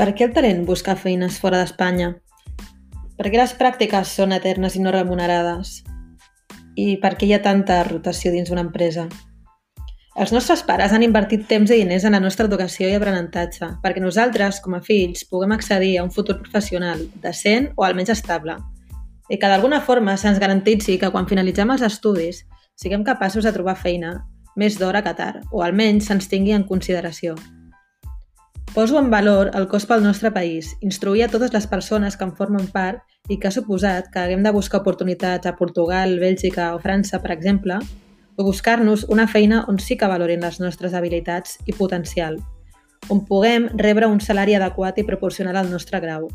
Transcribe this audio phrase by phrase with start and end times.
[0.00, 2.06] Per què el talent busca feines fora d'Espanya?
[3.18, 5.82] Per què les pràctiques són eternes i no remunerades?
[6.72, 9.04] I per què hi ha tanta rotació dins d'una empresa?
[10.16, 14.00] Els nostres pares han invertit temps i diners en la nostra educació i aprenentatge perquè
[14.00, 18.56] nosaltres, com a fills, puguem accedir a un futur professional decent o almenys estable
[19.28, 23.76] i que d'alguna forma se'ns garantitzi que quan finalitzem els estudis siguem capaços de trobar
[23.76, 24.16] feina
[24.56, 27.36] més d'hora que tard o almenys se'ns tingui en consideració.
[28.74, 32.36] Poso en valor el cost pel nostre país, instruir a totes les persones que en
[32.38, 36.78] formen part i que ha suposat que haguem de buscar oportunitats a Portugal, Bèlgica o
[36.78, 37.80] França, per exemple,
[38.38, 42.38] o buscar-nos una feina on sí que valorin les nostres habilitats i potencial,
[43.10, 46.28] on puguem rebre un salari adequat i proporcional al nostre grau.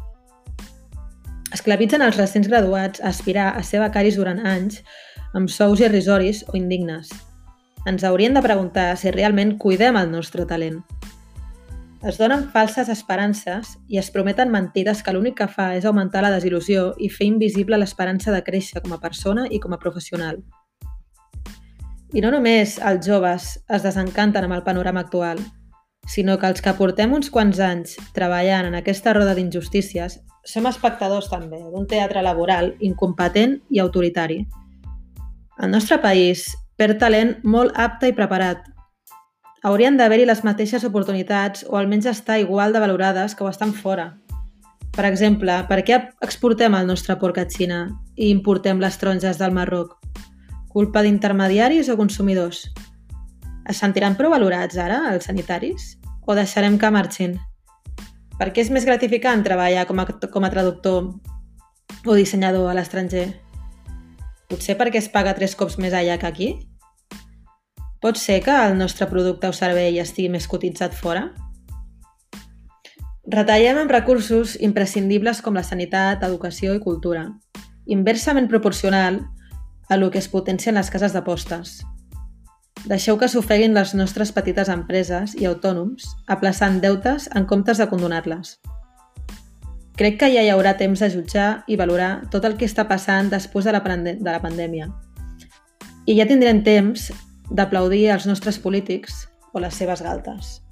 [1.55, 4.81] Esclavitzen els recents graduats a aspirar a ser becaris durant anys
[5.31, 7.15] amb sous irrisoris o indignes.
[7.87, 10.83] Ens haurien de preguntar si realment cuidem el nostre talent
[12.03, 16.33] es donen falses esperances i es prometen mentides que l'únic que fa és augmentar la
[16.33, 20.41] desil·lusió i fer invisible l'esperança de créixer com a persona i com a professional.
[22.13, 25.39] I no només els joves es desencanten amb el panorama actual,
[26.07, 31.31] sinó que els que portem uns quants anys treballant en aquesta roda d'injustícies som espectadors
[31.31, 34.43] també d'un teatre laboral incompetent i autoritari.
[35.57, 38.61] El nostre país perd talent molt apte i preparat,
[39.65, 44.11] haurien d'haver-hi les mateixes oportunitats o almenys estar igual de valorades que ho estan fora.
[44.93, 47.79] Per exemple, per què exportem el nostre porc a Xina
[48.15, 49.95] i importem les taronges del Marroc?
[50.69, 52.61] Culpa d'intermediaris o consumidors?
[53.65, 55.95] Es sentiran prou valorats ara, els sanitaris?
[56.29, 57.35] O deixarem que marxin?
[58.37, 61.09] Per què és més gratificant treballar com a, com a traductor
[62.05, 63.31] o dissenyador a l'estranger?
[64.45, 66.53] Potser perquè es paga tres cops més allà que aquí?
[68.01, 71.29] Pot ser que el nostre producte o servei estigui més cotitzat fora?
[73.31, 77.25] Retallem amb recursos imprescindibles com la sanitat, educació i cultura,
[77.85, 79.23] inversament proporcional
[79.89, 81.79] a lo que es potencia en les cases d'apostes.
[82.85, 88.59] Deixeu que s'ofeguin les nostres petites empreses i autònoms, aplaçant deutes en comptes de condonar-les.
[89.97, 93.31] Crec que ja hi haurà temps de jutjar i valorar tot el que està passant
[93.31, 94.91] després de la, de la pandèmia.
[96.05, 97.09] I ja tindrem temps
[97.49, 100.64] d'aplaudir els nostres polítics o les seves galtes.